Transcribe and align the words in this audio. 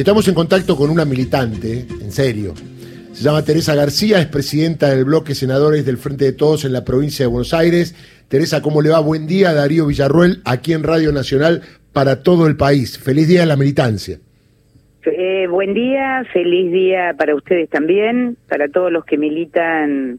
Estamos 0.00 0.26
en 0.28 0.34
contacto 0.34 0.76
con 0.76 0.88
una 0.88 1.04
militante, 1.04 1.84
en 2.00 2.10
serio. 2.10 2.54
Se 3.12 3.22
llama 3.22 3.44
Teresa 3.44 3.74
García, 3.74 4.18
es 4.18 4.28
presidenta 4.28 4.88
del 4.88 5.04
bloque 5.04 5.34
Senadores 5.34 5.84
del 5.84 5.98
Frente 5.98 6.24
de 6.24 6.32
Todos 6.32 6.64
en 6.64 6.72
la 6.72 6.86
provincia 6.86 7.26
de 7.26 7.30
Buenos 7.30 7.52
Aires. 7.52 7.94
Teresa, 8.26 8.62
¿cómo 8.62 8.80
le 8.80 8.88
va? 8.88 9.00
Buen 9.00 9.26
día, 9.26 9.52
Darío 9.52 9.86
Villarruel, 9.86 10.40
aquí 10.46 10.72
en 10.72 10.84
Radio 10.84 11.12
Nacional 11.12 11.60
para 11.92 12.22
todo 12.22 12.46
el 12.46 12.56
país. 12.56 12.98
Feliz 12.98 13.28
día 13.28 13.40
de 13.40 13.46
la 13.46 13.56
militancia. 13.56 14.16
Eh, 15.04 15.46
buen 15.48 15.74
día, 15.74 16.24
feliz 16.32 16.72
día 16.72 17.14
para 17.18 17.34
ustedes 17.34 17.68
también, 17.68 18.38
para 18.48 18.68
todos 18.68 18.90
los 18.90 19.04
que 19.04 19.18
militan 19.18 20.18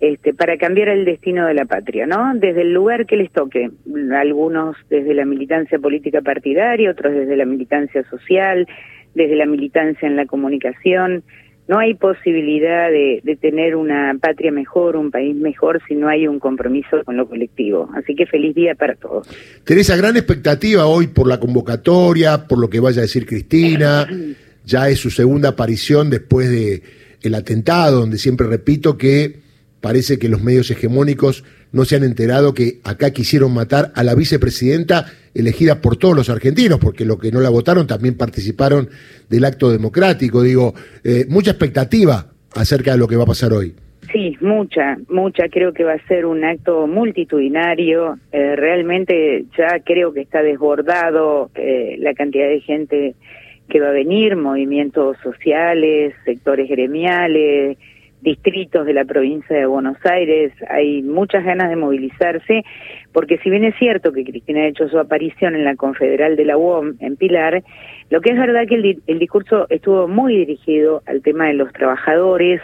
este, 0.00 0.34
para 0.34 0.58
cambiar 0.58 0.88
el 0.88 1.04
destino 1.04 1.46
de 1.46 1.54
la 1.54 1.66
patria, 1.66 2.04
¿no? 2.04 2.34
Desde 2.34 2.62
el 2.62 2.72
lugar 2.72 3.06
que 3.06 3.16
les 3.16 3.30
toque, 3.30 3.70
algunos 4.12 4.76
desde 4.90 5.14
la 5.14 5.24
militancia 5.24 5.78
política 5.78 6.20
partidaria, 6.20 6.90
otros 6.90 7.14
desde 7.14 7.36
la 7.36 7.44
militancia 7.44 8.02
social, 8.10 8.66
desde 9.14 9.36
la 9.36 9.46
militancia 9.46 10.06
en 10.06 10.16
la 10.16 10.26
comunicación. 10.26 11.22
No 11.66 11.78
hay 11.78 11.94
posibilidad 11.94 12.90
de, 12.90 13.38
tener 13.40 13.74
una 13.74 14.14
patria 14.20 14.52
mejor, 14.52 14.96
un 14.96 15.10
país 15.10 15.34
mejor, 15.34 15.80
si 15.88 15.94
no 15.94 16.08
hay 16.08 16.28
un 16.28 16.38
compromiso 16.38 17.02
con 17.04 17.16
lo 17.16 17.26
colectivo. 17.26 17.88
Así 17.94 18.14
que 18.14 18.26
feliz 18.26 18.54
día 18.54 18.74
para 18.74 18.94
todos. 18.96 19.26
Teresa, 19.64 19.96
gran 19.96 20.16
expectativa 20.16 20.84
hoy 20.84 21.06
por 21.06 21.26
la 21.26 21.40
convocatoria, 21.40 22.46
por 22.46 22.58
lo 22.58 22.68
que 22.68 22.80
vaya 22.80 22.98
a 22.98 23.02
decir 23.02 23.26
Cristina. 23.26 24.06
Ya 24.66 24.88
es 24.88 24.98
su 24.98 25.10
segunda 25.10 25.50
aparición 25.50 26.08
después 26.08 26.48
de 26.48 26.82
el 27.20 27.34
atentado, 27.34 28.00
donde 28.00 28.16
siempre 28.16 28.46
repito 28.46 28.96
que 28.96 29.40
parece 29.82 30.18
que 30.18 30.30
los 30.30 30.42
medios 30.42 30.70
hegemónicos 30.70 31.44
no 31.74 31.84
se 31.84 31.96
han 31.96 32.04
enterado 32.04 32.54
que 32.54 32.78
acá 32.84 33.10
quisieron 33.12 33.52
matar 33.52 33.92
a 33.94 34.02
la 34.04 34.14
vicepresidenta 34.14 35.06
elegida 35.34 35.80
por 35.80 35.96
todos 35.96 36.16
los 36.16 36.30
argentinos, 36.30 36.78
porque 36.78 37.04
los 37.04 37.18
que 37.18 37.32
no 37.32 37.40
la 37.40 37.50
votaron 37.50 37.86
también 37.86 38.16
participaron 38.16 38.88
del 39.28 39.44
acto 39.44 39.70
democrático. 39.70 40.42
Digo, 40.42 40.72
eh, 41.02 41.26
mucha 41.28 41.50
expectativa 41.50 42.26
acerca 42.54 42.92
de 42.92 42.98
lo 42.98 43.08
que 43.08 43.16
va 43.16 43.24
a 43.24 43.26
pasar 43.26 43.52
hoy. 43.52 43.74
Sí, 44.12 44.36
mucha, 44.40 44.96
mucha. 45.08 45.48
Creo 45.48 45.72
que 45.72 45.82
va 45.82 45.94
a 45.94 46.06
ser 46.06 46.26
un 46.26 46.44
acto 46.44 46.86
multitudinario. 46.86 48.18
Eh, 48.30 48.54
realmente 48.54 49.44
ya 49.58 49.80
creo 49.84 50.12
que 50.12 50.20
está 50.20 50.42
desbordado 50.42 51.50
eh, 51.56 51.96
la 51.98 52.14
cantidad 52.14 52.48
de 52.48 52.60
gente 52.60 53.14
que 53.68 53.80
va 53.80 53.88
a 53.88 53.92
venir, 53.92 54.36
movimientos 54.36 55.16
sociales, 55.22 56.14
sectores 56.24 56.68
gremiales, 56.68 57.78
distritos 58.24 58.86
de 58.86 58.94
la 58.94 59.04
provincia 59.04 59.56
de 59.56 59.66
Buenos 59.66 59.98
Aires. 60.04 60.52
Hay 60.68 61.02
muchas 61.02 61.44
ganas 61.44 61.68
de 61.68 61.76
movilizarse, 61.76 62.64
porque 63.12 63.38
si 63.38 63.50
bien 63.50 63.64
es 63.64 63.76
cierto 63.76 64.12
que 64.12 64.24
Cristina 64.24 64.62
ha 64.62 64.66
hecho 64.66 64.88
su 64.88 64.98
aparición 64.98 65.54
en 65.54 65.64
la 65.64 65.76
Confederal 65.76 66.34
de 66.34 66.46
la 66.46 66.56
UOM 66.56 66.94
en 67.00 67.16
Pilar, 67.16 67.62
lo 68.10 68.20
que 68.22 68.30
es 68.30 68.38
verdad 68.38 68.66
que 68.66 68.96
el, 69.06 69.18
discurso 69.18 69.66
estuvo 69.68 70.08
muy 70.08 70.36
dirigido 70.38 71.02
al 71.06 71.22
tema 71.22 71.46
de 71.48 71.54
los 71.54 71.72
trabajadores 71.72 72.62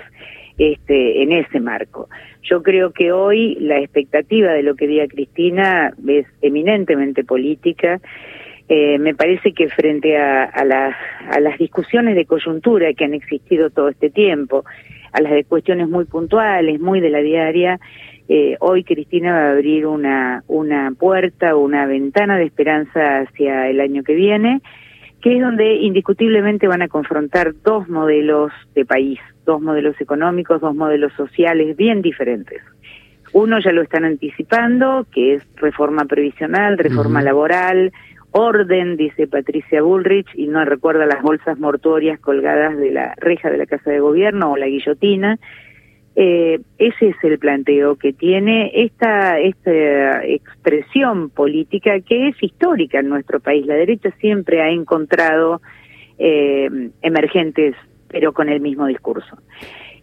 este, 0.58 1.22
en 1.22 1.32
ese 1.32 1.60
marco. 1.60 2.08
Yo 2.42 2.62
creo 2.62 2.92
que 2.92 3.12
hoy 3.12 3.56
la 3.60 3.78
expectativa 3.78 4.52
de 4.52 4.62
lo 4.62 4.74
que 4.74 4.86
diga 4.86 5.06
Cristina 5.08 5.92
es 6.08 6.26
eminentemente 6.40 7.22
política. 7.22 8.00
Eh, 8.68 8.98
me 8.98 9.14
parece 9.14 9.52
que 9.52 9.68
frente 9.68 10.16
a, 10.16 10.44
a 10.44 11.40
las 11.40 11.58
discusiones 11.58 12.14
de 12.14 12.24
coyuntura 12.24 12.94
que 12.94 13.04
han 13.04 13.14
existido 13.14 13.68
todo 13.68 13.88
este 13.88 14.10
tiempo, 14.10 14.64
a 15.12 15.20
las 15.20 15.32
de 15.32 15.44
cuestiones 15.44 15.88
muy 15.88 16.04
puntuales, 16.04 16.80
muy 16.80 17.00
de 17.00 17.10
la 17.10 17.18
diaria. 17.18 17.80
Eh, 18.28 18.56
hoy 18.60 18.84
Cristina 18.84 19.32
va 19.32 19.48
a 19.48 19.50
abrir 19.52 19.86
una, 19.86 20.44
una 20.46 20.92
puerta, 20.92 21.56
una 21.56 21.86
ventana 21.86 22.36
de 22.36 22.44
esperanza 22.44 23.20
hacia 23.20 23.68
el 23.68 23.80
año 23.80 24.02
que 24.04 24.14
viene, 24.14 24.60
que 25.20 25.36
es 25.36 25.42
donde 25.42 25.74
indiscutiblemente 25.74 26.68
van 26.68 26.82
a 26.82 26.88
confrontar 26.88 27.54
dos 27.64 27.88
modelos 27.88 28.52
de 28.74 28.84
país, 28.84 29.18
dos 29.44 29.60
modelos 29.60 30.00
económicos, 30.00 30.60
dos 30.60 30.74
modelos 30.74 31.12
sociales 31.14 31.76
bien 31.76 32.02
diferentes. 32.02 32.62
Uno 33.32 33.60
ya 33.60 33.72
lo 33.72 33.82
están 33.82 34.04
anticipando, 34.04 35.06
que 35.12 35.34
es 35.34 35.46
reforma 35.56 36.04
previsional, 36.04 36.78
reforma 36.78 37.22
laboral, 37.22 37.92
orden, 38.32 38.96
dice 38.96 39.26
Patricia 39.26 39.82
Bullrich, 39.82 40.28
y 40.34 40.46
no 40.46 40.64
recuerda 40.64 41.06
las 41.06 41.22
bolsas 41.22 41.58
mortuorias 41.58 42.20
colgadas 42.20 42.76
de 42.76 42.90
la 42.90 43.14
reja 43.16 43.50
de 43.50 43.58
la 43.58 43.66
Casa 43.66 43.90
de 43.90 44.00
Gobierno 44.00 44.52
o 44.52 44.56
la 44.56 44.66
guillotina. 44.66 45.38
Eh, 46.16 46.60
ese 46.78 47.08
es 47.08 47.16
el 47.22 47.38
planteo 47.38 47.96
que 47.96 48.12
tiene 48.12 48.72
esta, 48.74 49.38
esta 49.38 50.24
expresión 50.24 51.30
política 51.30 52.00
que 52.00 52.28
es 52.28 52.42
histórica 52.42 52.98
en 52.98 53.08
nuestro 53.08 53.40
país. 53.40 53.64
La 53.66 53.74
derecha 53.74 54.10
siempre 54.20 54.60
ha 54.60 54.70
encontrado 54.70 55.60
eh, 56.18 56.68
emergentes, 57.02 57.74
pero 58.08 58.32
con 58.32 58.48
el 58.48 58.60
mismo 58.60 58.86
discurso. 58.86 59.38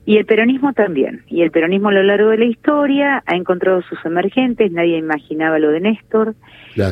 Y 0.07 0.15
el 0.15 0.25
peronismo 0.25 0.71
también. 0.71 1.23
Y 1.27 1.41
el 1.41 1.51
peronismo 1.51 1.89
a 1.89 1.91
lo 1.91 2.01
largo 2.01 2.29
de 2.29 2.37
la 2.37 2.45
historia 2.45 3.21
ha 3.25 3.35
encontrado 3.35 3.81
sus 3.81 3.99
emergentes, 4.05 4.71
nadie 4.71 4.97
imaginaba 4.97 5.59
lo 5.59 5.69
de 5.69 5.81
Néstor. 5.81 6.33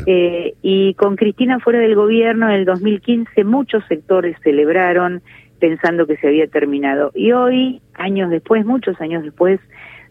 Eh, 0.05 0.55
y 0.61 0.95
con 0.95 1.15
Cristina 1.15 1.59
fuera 1.59 1.79
del 1.79 1.95
gobierno 1.95 2.49
en 2.49 2.55
el 2.55 2.65
2015 2.65 3.45
muchos 3.45 3.85
sectores 3.87 4.35
celebraron 4.43 5.21
pensando 5.61 6.05
que 6.07 6.17
se 6.17 6.27
había 6.27 6.47
terminado. 6.47 7.13
Y 7.15 7.31
hoy, 7.31 7.81
años 7.93 8.29
después, 8.29 8.65
muchos 8.65 8.99
años 8.99 9.23
después, 9.23 9.61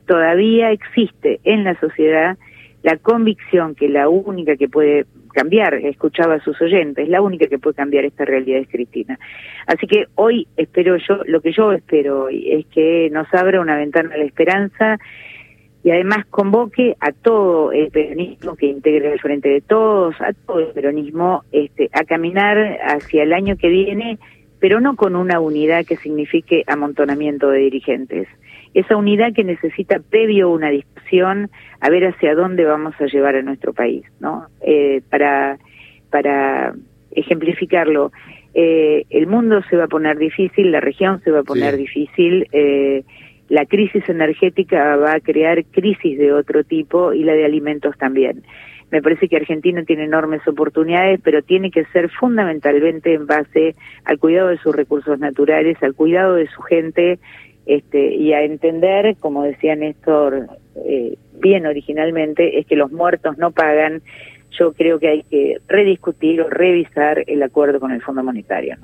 todavía 0.06 0.70
existe 0.70 1.40
en 1.44 1.64
la 1.64 1.78
sociedad 1.80 2.38
la 2.84 2.98
convicción 2.98 3.74
que 3.74 3.88
la 3.88 4.10
única 4.10 4.56
que 4.56 4.68
puede 4.68 5.06
cambiar, 5.32 5.74
escuchaba 5.74 6.34
a 6.34 6.40
sus 6.40 6.60
oyentes, 6.60 7.08
la 7.08 7.22
única 7.22 7.46
que 7.46 7.58
puede 7.58 7.74
cambiar 7.74 8.04
esta 8.04 8.26
realidad 8.26 8.60
es 8.60 8.68
Cristina. 8.68 9.18
Así 9.66 9.86
que 9.86 10.06
hoy 10.16 10.46
espero 10.58 10.96
yo, 10.98 11.20
lo 11.24 11.40
que 11.40 11.50
yo 11.50 11.72
espero 11.72 12.24
hoy 12.24 12.52
es 12.52 12.66
que 12.66 13.08
nos 13.10 13.26
abra 13.32 13.62
una 13.62 13.76
ventana 13.76 14.10
de 14.10 14.18
la 14.18 14.24
esperanza 14.24 14.98
y 15.82 15.92
además 15.92 16.26
convoque 16.28 16.94
a 17.00 17.12
todo 17.12 17.72
el 17.72 17.90
peronismo 17.90 18.54
que 18.54 18.66
integre 18.66 19.14
el 19.14 19.20
frente 19.20 19.48
de 19.48 19.62
todos, 19.62 20.14
a 20.20 20.34
todo 20.34 20.60
el 20.60 20.72
peronismo, 20.72 21.42
este, 21.52 21.88
a 21.92 22.04
caminar 22.04 22.58
hacia 22.84 23.22
el 23.22 23.32
año 23.32 23.56
que 23.56 23.68
viene, 23.68 24.18
pero 24.64 24.80
no 24.80 24.96
con 24.96 25.14
una 25.14 25.40
unidad 25.40 25.84
que 25.84 25.98
signifique 25.98 26.64
amontonamiento 26.66 27.50
de 27.50 27.58
dirigentes, 27.58 28.26
esa 28.72 28.96
unidad 28.96 29.34
que 29.34 29.44
necesita 29.44 29.98
previo 29.98 30.48
una 30.48 30.70
discusión 30.70 31.50
a 31.80 31.90
ver 31.90 32.06
hacia 32.06 32.34
dónde 32.34 32.64
vamos 32.64 32.94
a 32.98 33.04
llevar 33.04 33.36
a 33.36 33.42
nuestro 33.42 33.74
país, 33.74 34.06
¿no? 34.20 34.46
Eh, 34.62 35.02
para, 35.10 35.58
para 36.08 36.72
ejemplificarlo, 37.10 38.10
eh, 38.54 39.04
el 39.10 39.26
mundo 39.26 39.60
se 39.68 39.76
va 39.76 39.84
a 39.84 39.88
poner 39.88 40.16
difícil, 40.16 40.72
la 40.72 40.80
región 40.80 41.20
se 41.20 41.30
va 41.30 41.40
a 41.40 41.44
poner 41.44 41.76
difícil, 41.76 42.48
eh, 42.52 43.04
la 43.50 43.66
crisis 43.66 44.08
energética 44.08 44.96
va 44.96 45.12
a 45.12 45.20
crear 45.20 45.62
crisis 45.66 46.16
de 46.16 46.32
otro 46.32 46.64
tipo 46.64 47.12
y 47.12 47.22
la 47.22 47.34
de 47.34 47.44
alimentos 47.44 47.98
también. 47.98 48.44
Me 48.94 49.02
parece 49.02 49.26
que 49.26 49.34
Argentina 49.34 49.82
tiene 49.82 50.04
enormes 50.04 50.46
oportunidades, 50.46 51.18
pero 51.20 51.42
tiene 51.42 51.72
que 51.72 51.84
ser 51.86 52.10
fundamentalmente 52.10 53.12
en 53.12 53.26
base 53.26 53.74
al 54.04 54.20
cuidado 54.20 54.50
de 54.50 54.58
sus 54.58 54.72
recursos 54.72 55.18
naturales, 55.18 55.76
al 55.82 55.94
cuidado 55.94 56.36
de 56.36 56.46
su 56.46 56.62
gente 56.62 57.18
este, 57.66 58.14
y 58.14 58.32
a 58.34 58.44
entender, 58.44 59.16
como 59.18 59.42
decía 59.42 59.74
Néstor 59.74 60.46
eh, 60.76 61.18
bien 61.40 61.66
originalmente, 61.66 62.60
es 62.60 62.66
que 62.66 62.76
los 62.76 62.92
muertos 62.92 63.36
no 63.36 63.50
pagan. 63.50 64.00
Yo 64.56 64.72
creo 64.72 65.00
que 65.00 65.08
hay 65.08 65.22
que 65.24 65.56
rediscutir 65.66 66.40
o 66.40 66.48
revisar 66.48 67.24
el 67.26 67.42
acuerdo 67.42 67.80
con 67.80 67.90
el 67.90 68.00
Fondo 68.00 68.22
Monetario. 68.22 68.76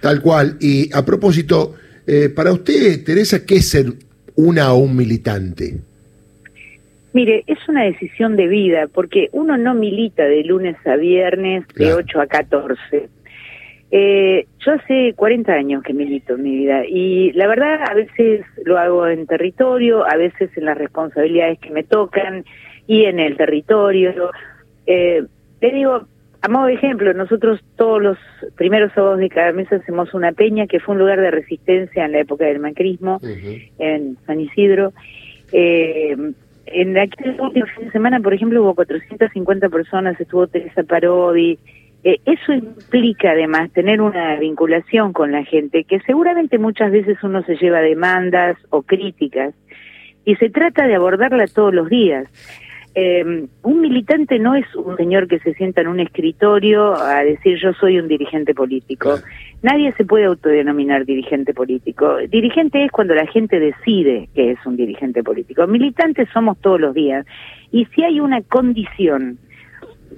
Tal 0.00 0.22
cual. 0.22 0.58
Y 0.60 0.94
a 0.94 1.04
propósito, 1.04 1.74
eh, 2.06 2.28
para 2.28 2.52
usted, 2.52 3.02
Teresa, 3.04 3.44
¿qué 3.44 3.56
es 3.56 3.68
ser 3.68 3.86
una 4.36 4.72
o 4.72 4.76
un 4.76 4.94
militante? 4.94 5.80
Mire, 7.14 7.44
es 7.46 7.58
una 7.68 7.84
decisión 7.84 8.36
de 8.36 8.48
vida, 8.48 8.88
porque 8.92 9.30
uno 9.32 9.56
no 9.56 9.74
milita 9.74 10.24
de 10.24 10.44
lunes 10.44 10.76
a 10.86 10.96
viernes 10.96 11.66
de 11.76 11.94
8 11.94 12.20
a 12.20 12.26
14 12.26 13.08
eh, 13.96 14.48
yo 14.58 14.72
hace 14.72 15.12
40 15.14 15.52
años 15.52 15.84
que 15.84 15.94
milito 15.94 16.34
en 16.34 16.42
mi 16.42 16.56
vida 16.56 16.84
y 16.84 17.30
la 17.30 17.46
verdad 17.46 17.78
a 17.88 17.94
veces 17.94 18.44
lo 18.64 18.76
hago 18.76 19.06
en 19.06 19.24
territorio, 19.24 20.04
a 20.04 20.16
veces 20.16 20.50
en 20.56 20.64
las 20.64 20.76
responsabilidades 20.76 21.60
que 21.60 21.70
me 21.70 21.84
tocan 21.84 22.44
y 22.88 23.04
en 23.04 23.20
el 23.20 23.36
territorio. 23.36 24.32
Eh, 24.84 25.22
te 25.60 25.70
digo, 25.70 26.08
a 26.42 26.48
modo 26.48 26.66
de 26.66 26.74
ejemplo, 26.74 27.14
nosotros 27.14 27.60
todos 27.76 28.02
los 28.02 28.18
primeros 28.56 28.92
sábados 28.94 29.20
de 29.20 29.28
cada 29.28 29.52
mes 29.52 29.72
hacemos 29.72 30.12
una 30.12 30.32
peña 30.32 30.66
que 30.66 30.80
fue 30.80 30.94
un 30.94 30.98
lugar 30.98 31.20
de 31.20 31.30
resistencia 31.30 32.04
en 32.04 32.10
la 32.10 32.18
época 32.18 32.46
del 32.46 32.58
macrismo 32.58 33.20
en 33.78 34.16
San 34.26 34.40
Isidro. 34.40 34.92
Eh, 35.52 36.16
en 36.66 36.96
aquel 36.98 37.40
último 37.40 37.66
fin 37.66 37.86
de 37.86 37.92
semana, 37.92 38.20
por 38.20 38.34
ejemplo, 38.34 38.62
hubo 38.62 38.74
450 38.74 39.68
personas, 39.68 40.20
estuvo 40.20 40.46
Teresa 40.46 40.82
Parodi, 40.82 41.58
eh, 42.04 42.18
eso 42.26 42.52
implica 42.52 43.30
además 43.30 43.72
tener 43.72 44.00
una 44.00 44.38
vinculación 44.38 45.12
con 45.12 45.32
la 45.32 45.44
gente, 45.44 45.84
que 45.84 46.00
seguramente 46.00 46.58
muchas 46.58 46.92
veces 46.92 47.16
uno 47.22 47.42
se 47.44 47.56
lleva 47.56 47.80
demandas 47.80 48.56
o 48.70 48.82
críticas, 48.82 49.54
y 50.24 50.36
se 50.36 50.50
trata 50.50 50.86
de 50.86 50.94
abordarla 50.94 51.46
todos 51.46 51.72
los 51.74 51.88
días. 51.88 52.28
Eh, 52.94 53.46
un 53.62 53.80
militante 53.80 54.38
no 54.38 54.54
es 54.54 54.72
un 54.76 54.96
señor 54.96 55.26
que 55.26 55.40
se 55.40 55.54
sienta 55.54 55.80
en 55.80 55.88
un 55.88 55.98
escritorio 55.98 56.94
a 56.94 57.24
decir 57.24 57.58
yo 57.60 57.72
soy 57.72 57.98
un 57.98 58.06
dirigente 58.06 58.54
político. 58.54 59.18
Nadie 59.64 59.94
se 59.94 60.04
puede 60.04 60.26
autodenominar 60.26 61.06
dirigente 61.06 61.54
político. 61.54 62.18
Dirigente 62.28 62.84
es 62.84 62.92
cuando 62.92 63.14
la 63.14 63.26
gente 63.26 63.58
decide 63.58 64.28
que 64.34 64.50
es 64.50 64.58
un 64.66 64.76
dirigente 64.76 65.22
político. 65.22 65.66
Militantes 65.66 66.28
somos 66.34 66.60
todos 66.60 66.78
los 66.78 66.92
días. 66.92 67.24
Y 67.72 67.86
si 67.86 68.04
hay 68.04 68.20
una 68.20 68.42
condición 68.42 69.38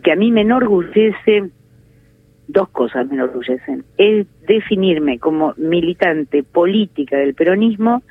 que 0.03 0.11
a 0.11 0.17
mí 0.17 0.33
me 0.33 0.41
enorgullece, 0.41 1.49
dos 2.49 2.69
cosas 2.71 3.07
me 3.07 3.15
enorgullecen. 3.15 3.85
Es 3.97 4.27
definirme 4.49 5.21
como 5.21 5.55
militante 5.57 6.43
política 6.43 7.17
del 7.17 7.35
peronismo 7.35 8.03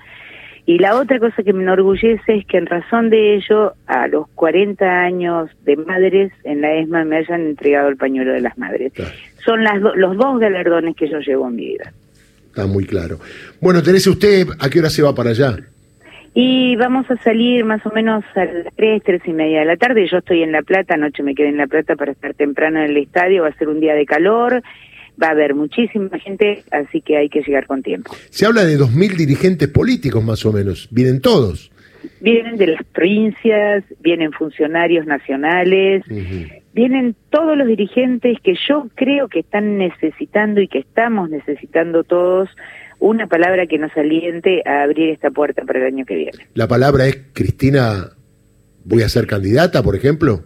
y 0.68 0.80
la 0.80 0.96
otra 0.96 1.20
cosa 1.20 1.44
que 1.44 1.54
me 1.54 1.62
enorgullece 1.62 2.38
es 2.38 2.46
que 2.48 2.58
en 2.58 2.66
razón 2.66 3.12
de 3.12 3.36
ello, 3.36 3.74
a 3.86 4.08
los 4.08 4.28
40 4.30 4.84
años 4.84 5.50
de 5.64 5.76
madres 5.76 6.32
en 6.44 6.62
la 6.62 6.74
ESMA 6.74 7.04
me 7.04 7.18
hayan 7.18 7.42
entregado 7.42 7.90
el 7.90 7.98
pañuelo 7.98 8.34
de 8.34 8.42
las 8.42 8.58
madres. 8.58 8.94
Son 9.46 9.64
las 9.64 9.80
los 9.80 10.18
dos 10.18 10.40
galardones 10.40 10.96
que 10.96 11.10
yo 11.10 11.20
llevo 11.20 11.48
en 11.48 11.56
mi 11.56 11.66
vida. 11.68 11.94
Está 12.48 12.66
muy 12.66 12.86
claro. 12.86 13.20
Bueno, 13.62 13.84
Teresa, 13.84 14.10
¿usted 14.10 14.48
a 14.60 14.70
qué 14.70 14.80
hora 14.80 14.90
se 14.90 15.04
va 15.04 15.14
para 15.14 15.32
allá? 15.32 15.58
Y 16.34 16.76
vamos 16.76 17.10
a 17.10 17.18
salir 17.24 17.64
más 17.64 17.86
o 17.86 17.92
menos 17.92 18.24
a 18.36 18.46
las 18.46 18.74
3, 18.76 19.02
3 19.06 19.22
y 19.26 19.34
media 19.34 19.60
de 19.60 19.66
la 19.66 19.78
tarde. 19.78 20.08
Yo 20.10 20.18
estoy 20.18 20.44
en 20.44 20.52
La 20.52 20.62
Plata, 20.64 20.96
anoche 20.96 21.24
me 21.24 21.36
quedé 21.36 21.50
en 21.50 21.58
La 21.58 21.68
Plata 21.68 21.96
para 21.96 22.12
estar 22.12 22.34
temprano 22.34 22.80
en 22.80 22.92
el 22.92 22.98
estadio. 22.98 23.44
Va 23.44 23.50
a 23.50 23.58
ser 23.58 23.70
un 23.70 23.80
día 23.80 23.94
de 23.94 24.06
calor 24.06 24.62
va 25.22 25.28
a 25.28 25.32
haber 25.32 25.56
muchísima 25.56 26.18
gente, 26.20 26.64
así 26.72 27.02
que 27.02 27.18
hay 27.18 27.30
que 27.30 27.42
llegar 27.42 27.68
con 27.68 27.82
tiempo. 27.82 28.16
Se 28.30 28.46
habla 28.46 28.66
de 28.66 28.78
2.000 28.78 29.16
dirigentes 29.16 29.68
políticos 29.70 30.24
más 30.24 30.46
o 30.46 30.52
menos, 30.52 30.88
vienen 30.92 31.22
todos. 31.22 31.72
Vienen 32.22 32.58
de 32.58 32.68
las 32.68 32.84
provincias, 32.86 33.84
vienen 34.00 34.32
funcionarios 34.32 35.06
nacionales, 35.06 36.04
vienen 36.74 37.16
todos 37.30 37.58
los 37.58 37.68
dirigentes 37.68 38.40
que 38.42 38.56
yo 38.68 38.88
creo 38.96 39.28
que 39.28 39.40
están 39.40 39.78
necesitando 39.78 40.62
y 40.62 40.68
que 40.68 40.80
estamos 40.80 41.30
necesitando 41.30 42.04
todos 42.04 42.50
una 43.00 43.28
palabra 43.28 43.68
que 43.68 43.78
nos 43.78 43.96
aliente 43.98 44.62
a 44.66 44.84
abrir 44.84 45.10
esta 45.10 45.30
puerta 45.30 45.64
para 45.66 45.80
el 45.80 45.86
año 45.86 46.06
que 46.06 46.16
viene. 46.16 46.48
La 46.54 46.68
palabra 46.68 47.06
es, 47.08 47.18
Cristina, 47.34 48.10
voy 48.84 49.04
a 49.04 49.10
ser 49.10 49.28
candidata, 49.28 49.84
por 49.84 49.96
ejemplo. 49.96 50.44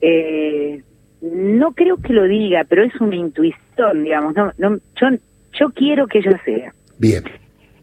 Eh, 0.00 0.82
no 1.20 1.72
creo 1.72 1.98
que 1.98 2.12
lo 2.12 2.24
diga, 2.24 2.64
pero 2.68 2.82
es 2.82 2.98
una 3.00 3.16
intuición, 3.16 4.04
digamos. 4.04 4.34
No, 4.34 4.52
no, 4.58 4.78
yo, 5.00 5.08
yo 5.58 5.70
quiero 5.70 6.06
que 6.06 6.18
ella 6.18 6.40
sea. 6.44 6.74
Bien. 6.98 7.24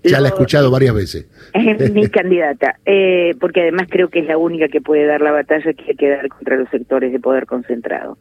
Ya 0.04 0.20
la 0.20 0.28
he 0.28 0.32
escuchado 0.32 0.72
varias 0.72 0.94
veces. 0.94 1.28
Es 1.54 1.92
mi 1.92 2.08
candidata, 2.08 2.78
eh, 2.86 3.36
porque 3.40 3.62
además 3.62 3.88
creo 3.90 4.10
que 4.10 4.20
es 4.20 4.28
la 4.28 4.38
única 4.38 4.68
que 4.68 4.82
puede 4.82 5.06
dar 5.06 5.22
la 5.22 5.32
batalla 5.32 5.74
que 5.74 5.84
hay 5.90 5.96
que 5.96 6.10
dar 6.10 6.28
contra 6.28 6.56
los 6.58 6.70
sectores 6.70 7.12
de 7.12 7.20
poder 7.20 7.46
concentrado. 7.46 8.18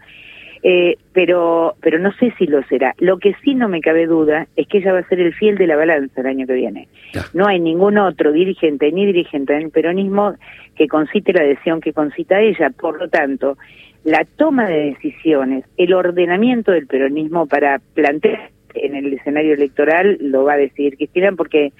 Eh, 0.62 0.96
pero, 1.12 1.76
pero 1.80 1.98
no 1.98 2.12
sé 2.14 2.32
si 2.38 2.46
lo 2.46 2.62
será. 2.64 2.94
Lo 2.98 3.18
que 3.18 3.34
sí 3.44 3.54
no 3.54 3.68
me 3.68 3.80
cabe 3.80 4.06
duda 4.06 4.48
es 4.56 4.66
que 4.66 4.78
ella 4.78 4.94
va 4.94 5.00
a 5.00 5.08
ser 5.08 5.20
el 5.20 5.34
fiel 5.34 5.56
de 5.58 5.66
la 5.66 5.76
balanza 5.76 6.20
el 6.20 6.26
año 6.26 6.46
que 6.46 6.54
viene. 6.54 6.88
No 7.34 7.46
hay 7.46 7.60
ningún 7.60 7.98
otro 7.98 8.32
dirigente 8.32 8.90
ni 8.90 9.06
dirigente 9.06 9.52
del 9.52 9.70
peronismo 9.70 10.34
que 10.74 10.88
concite 10.88 11.32
la 11.32 11.42
adhesión 11.42 11.80
que 11.80 11.92
concita 11.92 12.40
ella. 12.40 12.70
Por 12.70 12.98
lo 12.98 13.08
tanto, 13.08 13.56
la 14.02 14.24
toma 14.24 14.68
de 14.68 14.86
decisiones, 14.86 15.64
el 15.76 15.92
ordenamiento 15.92 16.72
del 16.72 16.86
peronismo 16.86 17.46
para 17.46 17.80
plantear 17.94 18.50
en 18.82 18.94
el 18.94 19.12
escenario 19.12 19.54
electoral 19.54 20.18
lo 20.20 20.44
va 20.44 20.54
a 20.54 20.56
decidir 20.56 20.96
Cristina 20.96 21.32
porque 21.32 21.72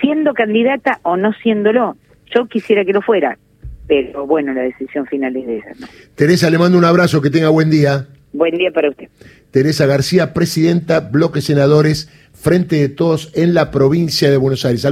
siendo 0.00 0.34
candidata 0.34 1.00
o 1.02 1.16
no 1.16 1.32
siéndolo, 1.42 1.96
yo 2.34 2.46
quisiera 2.46 2.84
que 2.84 2.92
lo 2.92 3.02
fuera, 3.02 3.38
pero 3.86 4.26
bueno, 4.26 4.52
la 4.52 4.62
decisión 4.62 5.06
final 5.06 5.36
es 5.36 5.46
de 5.46 5.56
ella. 5.56 5.72
Teresa, 6.14 6.50
le 6.50 6.58
mando 6.58 6.78
un 6.78 6.84
abrazo, 6.84 7.20
que 7.20 7.30
tenga 7.30 7.48
buen 7.48 7.70
día. 7.70 8.06
Buen 8.32 8.56
día 8.56 8.70
para 8.72 8.90
usted. 8.90 9.08
Teresa 9.50 9.86
García, 9.86 10.34
presidenta, 10.34 11.00
bloque 11.00 11.40
senadores, 11.40 12.10
Frente 12.32 12.76
de 12.76 12.88
Todos 12.88 13.30
en 13.34 13.54
la 13.54 13.70
provincia 13.70 14.30
de 14.30 14.36
Buenos 14.36 14.64
Aires. 14.64 14.82